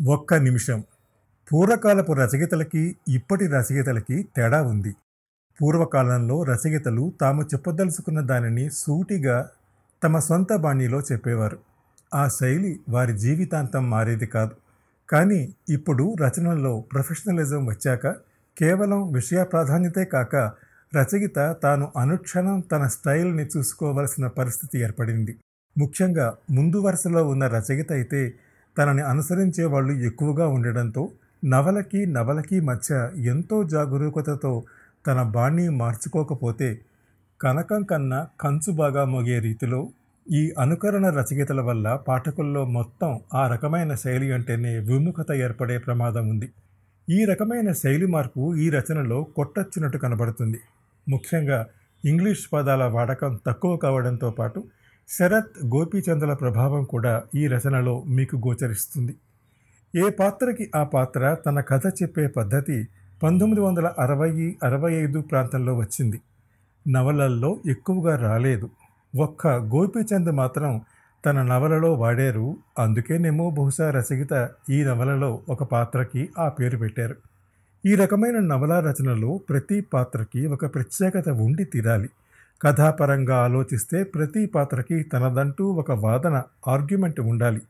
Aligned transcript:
ఒక్క 0.00 0.34
నిమిషం. 0.34 0.84
పూర్వకాలపు 1.52 2.12
రచయితలకి 2.12 2.96
ఇప్పటి 3.08 3.46
రచయితలకి 3.46 4.26
తేడా 4.36 4.62
ఉంది. 4.62 4.96
పూర్వకాలంలో 5.60 6.42
రచయితలు 6.42 7.12
తాము 7.20 7.42
చెప్పదలుచుకున్న 7.42 8.20
దానిని 8.20 8.70
సూటిగా 8.70 9.48
తమ 10.04 10.18
సొంత 10.18 10.52
బాణీలో 10.56 11.00
చెప్పేవారు. 11.00 11.58
ఆ 12.14 12.28
శైలి 12.28 12.80
వారి 12.88 13.18
జీవితాంతం 13.18 13.90
మారేది 13.90 14.26
కాదు. 14.26 14.54
కానీ 15.08 15.54
ఇప్పుడు 15.68 16.16
రచనల్లో 16.20 16.80
ప్రొఫెషనలిజం 16.80 17.66
వచ్చాక 17.66 18.06
కేవలం 18.58 19.12
విషయ 19.12 19.44
ప్రాధాన్యతే 19.44 20.04
కాక 20.04 20.36
రచయిత 20.96 21.56
తాను 21.62 21.92
అనుక్షణం 21.96 22.60
తన 22.60 22.86
స్టైల్ని 22.86 23.44
చూసుకోవలసిన 23.56 24.26
పరిస్థితి 24.26 24.80
ఏర్పడింది. 24.80 25.36
ముఖ్యంగా 25.78 26.36
ముందు 26.50 26.78
వరుసలో 26.78 27.28
ఉన్న 27.28 27.46
రచయిత 27.46 27.92
అయితే 27.92 28.34
తనని 28.78 29.02
అనుసరించే 29.02 29.64
వాళ్ళు 29.64 29.92
ఎక్కువగా 29.92 30.48
ఉండడంతో 30.48 31.02
నవలకి 31.44 32.06
నవలకి 32.06 32.60
మధ్య 32.60 33.10
ఎంతో 33.24 33.64
జాగరూకతతో 33.64 34.64
తన 35.06 35.22
బాణి 35.22 35.68
మార్చుకోకపోతే 35.68 36.68
కనకం 37.40 37.82
కన్నా 37.82 38.28
కంచు 38.40 38.72
బాగా 38.72 39.04
మోగే 39.04 39.38
రీతిలో 39.38 39.88
ఈ 40.30 40.52
అనుకరణ 40.58 41.10
రచయితల 41.10 41.60
వల్ల 41.60 41.96
పాఠకుల్లో 42.08 42.64
మొత్తం 42.64 43.20
ఆ 43.34 43.48
రకమైన 43.48 43.94
శైలి 43.94 44.32
అంటేనే 44.32 44.78
విముఖత 44.78 45.32
ఏర్పడే 45.32 45.78
ప్రమాదం 45.78 46.28
ఉంది. 46.28 46.48
ఈ 47.08 47.24
రకమైన 47.24 47.72
శైలి 47.72 48.06
మార్పు 48.06 48.54
ఈ 48.54 48.70
రచనలో 48.70 49.22
కొట్టొచ్చినట్టు 49.36 49.98
కనబడుతుంది. 49.98 50.60
ముఖ్యంగా 51.08 51.66
ఇంగ్లీష్ 52.04 52.48
పదాల 52.52 52.84
వాడకం 52.84 53.38
తక్కువ 53.46 53.76
కావడంతో 53.76 54.30
పాటు 54.30 54.64
శరత్ 55.08 55.64
గోపీచంద్రుల 55.64 56.32
ప్రభావం 56.32 56.84
కూడా 56.84 57.22
ఈ 57.34 57.46
రచనలో 57.46 58.04
మీకు 58.06 58.36
గోచరిస్తుంది. 58.36 59.14
ఏ 59.96 60.10
పాత్రకి 60.10 60.70
ఆ 60.76 60.84
పాత్ర 60.84 61.36
తన 61.46 61.60
కథ 61.60 61.86
చెప్పే 61.86 62.26
పద్ధతి 62.26 62.88
పంతొమ్మిది 63.22 63.60
వందల 63.60 63.92
అరవై 63.98 64.56
అరవై 64.64 64.94
ఐదు 64.94 65.20
ప్రాంతంలో 65.20 65.76
వచ్చింది. 65.76 66.20
నవలల్లో 66.88 67.58
ఎక్కువగా 67.70 68.16
రాలేదు. 68.16 68.70
ఒక్క 69.16 69.46
గోపీచంద్ 69.46 70.32
మాత్రం 70.32 70.80
తన 71.26 71.42
నవలలో 71.42 71.94
వాడారు. 71.94 72.56
అందుకేనేమో 72.78 73.50
బహుశా 73.50 73.90
రచయిత 73.90 74.48
ఈ 74.70 74.84
నవలలో 74.84 75.40
ఒక 75.48 75.62
పాత్రకి 75.62 76.28
ఆ 76.38 76.48
పేరు 76.48 76.78
పెట్టారు. 76.78 77.16
ఈ 77.86 77.94
రకమైన 77.94 78.38
నవలా 78.38 78.80
రచనలో 78.80 79.40
ప్రతి 79.48 79.80
పాత్రకి 79.80 80.46
ఒక 80.46 80.74
ప్రత్యేకత 80.74 81.28
ఉండి 81.28 81.64
తీరాలి. 81.64 82.08
కథాపరంగా 82.62 83.36
ఆలోచిస్తే 83.36 84.02
ప్రతి 84.04 84.46
పాత్రకి 84.46 85.02
తనదంటూ 85.02 85.64
ఒక 85.72 85.90
వాదన 85.92 86.42
ఆర్గ్యుమెంట్ 86.68 87.20
ఉండాలి. 87.20 87.60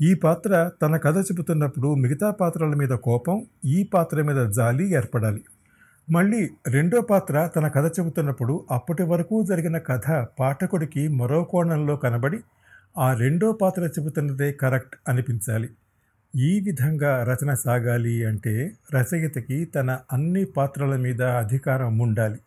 ఈ 0.00 0.14
పాత్ర 0.14 0.70
తన 0.82 0.96
కథ 0.96 1.18
చెబుతున్నప్పుడు 1.18 1.94
మిగతా 1.94 2.30
పాత్రల 2.30 2.74
మీద 2.74 2.88
కోపం 2.88 3.46
ఈ 3.64 3.88
పాత్ర 3.94 4.22
మీద 4.22 4.50
జాలి 4.50 4.90
ఏర్పడాలి. 4.90 5.42
మళ్ళీ 6.10 6.50
రెండో 6.66 7.00
పాత్ర 7.00 7.50
తన 7.56 7.68
కథ 7.68 7.86
చెబుతున్నప్పుడు 8.00 8.64
అప్పటి 8.70 9.02
వరకు 9.02 9.44
జరిగిన 9.44 9.78
కథ 9.78 10.26
పాఠకుడికి 10.40 11.08
మరో 11.08 11.44
కోణంలో 11.44 11.96
కనబడి 11.96 12.38
ఆ 12.98 13.14
రెండో 13.14 13.52
పాత్ర 13.52 13.82
చెబుతున్నదే 13.82 14.52
కరెక్ట్ 14.52 14.96
అనిపించాలి. 15.08 15.70
ఈ 16.36 16.60
విధంగా 16.60 17.24
రచన 17.24 17.54
సాగాలి 17.54 18.24
అంటే 18.24 18.72
రచయితకి 18.94 19.64
తన 19.64 19.98
అన్ని 20.12 20.44
పాత్రల 20.44 20.96
మీద 20.96 21.22
అధికారం 21.22 21.98
ఉండాలి. 21.98 22.38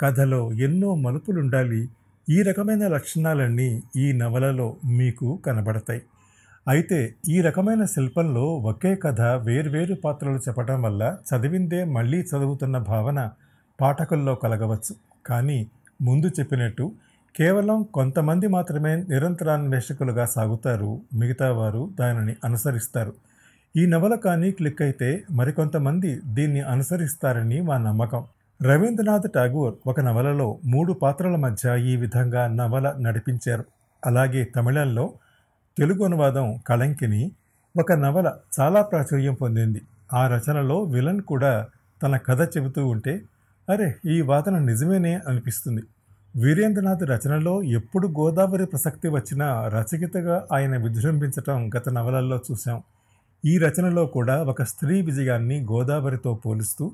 కథలో 0.00 0.52
ఎన్నో 0.52 0.94
మలుపులుండాలి. 0.94 1.88
ఈ 2.30 2.42
రకమైన 2.42 2.88
లక్షణాలన్నీ 2.88 3.82
ఈ 3.96 4.12
నవలలో 4.12 4.76
మీకు 4.84 5.40
కనబడతాయి. 5.46 6.02
అయితే 6.68 7.14
ఈ 7.28 7.40
రకమైన 7.40 7.84
శిల్పంలో 7.84 8.44
ఒకే 8.70 8.94
కథ 8.94 9.20
వేర్వేరు 9.20 9.94
పాత్రలు 9.94 10.36
చెప్పడం 10.36 10.82
వల్ల 10.82 11.16
చదివిందే 11.28 11.84
మళ్ళీ 11.84 12.20
చదువుతున్న 12.20 12.78
భావన 12.78 13.30
పాఠకుల్లో 13.80 14.34
కలగవచ్చు. 14.34 14.94
కానీ 15.26 15.58
ముందు 16.02 16.26
చెప్పినట్టు 16.26 16.92
కేవలం 17.36 17.82
కొంతమంది 17.82 18.46
మాత్రమే 18.48 18.96
నిరంతరాన్వేషకులుగా 18.96 20.24
సాగుతారు. 20.26 21.00
మిగతా 21.14 21.52
వారు 21.52 21.90
దానిని 22.00 22.36
అనుసరిస్తారు. 22.44 23.14
ఈ 23.76 23.86
నవల 23.86 24.14
కానీ 24.14 24.50
క్లిక్ 24.50 24.82
అయితే 24.82 25.24
మరికొంతమంది 25.30 26.20
దీన్ని 26.24 26.60
అనుసరిస్తారని 26.60 27.60
మా 27.60 27.78
నమ్మకం. 27.78 28.24
రవీంద్రనాథ్ 28.62 29.30
ఠాగూర్ 29.34 29.74
ఒక 29.86 30.00
నవలలో 30.00 30.58
మూడు 30.64 30.92
పాత్రల 30.92 31.36
మధ్య 31.36 31.92
ఈ 31.92 31.96
విధంగా 31.96 32.46
నవల 32.46 32.94
నడిపించారు. 33.00 33.64
అలాగే 34.06 34.44
తమిళంలో 34.44 35.12
తెలుగు 35.78 36.04
అనువాదం 36.04 36.58
కళంకిని 36.66 37.32
ఒక 37.78 37.92
నవల 37.92 38.32
చాలా 38.60 38.82
ప్రాచుర్యం 38.82 39.34
పొందింది. 39.34 39.82
ఆ 40.12 40.28
రచనలో 40.28 40.82
విలన్ 40.82 41.20
కూడా 41.20 41.66
తన 42.02 42.16
కథ 42.16 42.56
చెబుతూ 42.56 42.86
ఉంటే 42.86 43.22
అరే 43.70 43.94
ఈ 44.06 44.20
వాదన 44.20 44.58
నిజమేనే 44.58 45.20
అనిపిస్తుంది. 45.28 45.82
వీరేంద్రనాథ్ 46.36 47.04
రచనలో 47.04 47.62
ఎప్పుడు 47.62 48.08
గోదావరి 48.08 48.66
ప్రసక్తి 48.66 49.08
వచ్చినా 49.08 49.68
రచయితగా 49.68 50.46
ఆయన 50.52 50.76
విజృంభించటం 50.76 51.70
గత 51.76 51.88
నవలల్లో 51.88 52.40
చూశాం. 52.52 52.82
ఈ 53.44 53.58
రచనలో 53.58 54.06
కూడా 54.06 54.42
ఒక 54.42 54.62
స్త్రీ 54.62 55.02
విజయాన్ని 55.02 55.62
గోదావరితో 55.62 56.34
పోలుస్తూ 56.34 56.92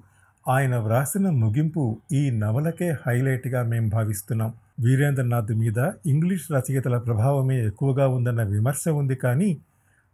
ఆయన 0.48 0.76
వ్రాసిన 0.76 1.30
ముగింపు 1.30 2.00
ఈ 2.12 2.30
నవలకే 2.30 2.97
హైలైట్గా 3.06 3.62
మేం 3.62 3.88
భావిస్తున్నాం. 3.88 4.53
వీరేంద్రనాథ్ 4.80 5.53
మీద 5.53 5.91
ఇంగ్లీష్ 6.06 6.53
రచయితల 6.53 6.98
ప్రభావమే 6.98 7.66
ఎక్కువగా 7.66 8.08
ఉందన్న 8.08 8.42
విమర్శ 8.42 8.88
ఉంది 8.88 9.14
కానీ 9.14 9.58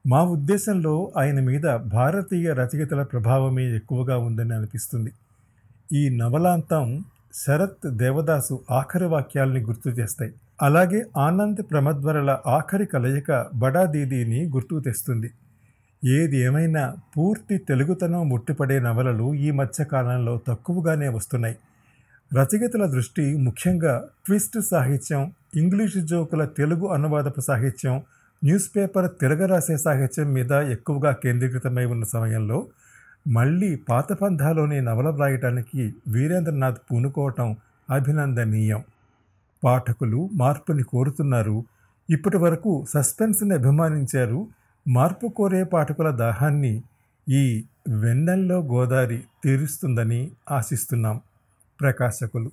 మా 0.07 0.23
ఉద్దేశంలో 0.23 1.13
ఆయన 1.17 1.41
మీద 1.41 1.77
భారతీయ 1.77 2.53
రచయితల 2.53 3.03
ప్రభావమే 3.03 3.77
ఎక్కువగా 3.77 4.19
ఉందని 4.19 4.55
అనిపిస్తుంది. 4.55 5.13
ఈ 5.93 6.09
నవలాంతం 6.09 7.05
శరత్ 7.35 7.87
దేవదాసు 7.87 8.61
ఆఖరి 8.71 9.05
వాక్యాల్ని 9.05 9.61
గుర్తు 9.61 9.89
చేస్తాయి 9.89 10.33
అలాగే 10.63 11.05
ఆనంద్ 11.17 11.63
ప్రమద్వరల 11.71 12.39
ఆఖరి 12.47 12.87
కలయిక 12.87 13.47
బడా 13.55 13.85
దీదీని 13.85 14.45
గుర్తు 14.45 14.81
తెస్తుంది. 14.81 15.31
ఏది 16.05 16.37
ఏమైనా 16.37 16.97
పూర్తి 17.17 17.59
తెలుగుతనం 17.59 18.29
ముట్టిపడే 18.29 18.81
నవలలు 18.81 19.35
ఈ 19.35 19.51
మధ్య 19.51 19.85
కాలంలో 19.85 20.41
తక్కువగానే 20.49 21.09
వస్తున్నాయి. 21.09 21.57
రచయితల 22.35 22.87
దృష్టి 22.87 23.37
ముఖ్యంగా 23.37 24.09
ట్విస్ట్ 24.27 24.61
సాహిత్యం 24.71 25.33
ఇంగ్లీషు 25.57 25.99
జోకుల 25.99 26.45
తెలుగు 26.45 26.87
అనువాదపు 26.87 27.41
సాహిత్యం 27.41 28.03
న్యూస్ 28.45 28.71
పేపర్ 28.77 29.11
తిరగరాసే 29.21 29.77
సాహిత్యం 29.77 30.33
మీద 30.33 30.53
ఎక్కువగా 30.53 31.13
కేంద్రీకృతమై 31.13 31.85
ఉన్న 31.85 32.05
సమయంలో 32.05 32.67
మళ్ళీ 33.29 33.77
పాత 33.77 34.13
పంథాలోని 34.13 34.81
నవల 34.81 35.09
వ్రాయటానికి 35.09 35.95
వీరేంద్రనాథ్ 36.09 36.79
పూనుకోవటం 36.93 37.57
అభినందనీయం. 37.91 38.83
పాఠకులు 39.65 40.31
మార్పుని 40.35 40.83
కోరుతున్నారు. 40.83 41.65
ఇప్పటి 42.11 42.37
వరకు 42.37 42.87
సస్పెన్స్ని 42.89 43.55
అభిమానించారు 43.55 44.47
మార్పు 44.89 45.29
కోరే 45.29 45.65
పాఠకుల 45.65 46.11
దాహాన్ని 46.11 46.83
ఈ 47.29 47.65
వెన్నెల్లో 48.01 48.59
గోదారి 48.59 49.25
తీరుస్తుందని 49.45 50.31
ఆశిస్తున్నాం 50.51 51.21
ప్రకాశకులు. 51.81 52.51